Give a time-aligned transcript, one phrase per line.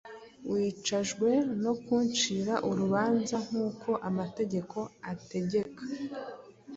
[0.51, 1.29] Wicajwe
[1.63, 4.77] no kuncira urubanza nk’uko amategeko
[5.11, 5.81] ategeka,